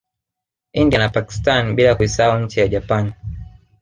India 0.73 0.99
na 0.99 1.09
Pakstani 1.09 1.73
bila 1.75 1.95
kuisahau 1.95 2.39
nchi 2.39 2.59
ya 2.59 2.67
Japani 2.67 3.13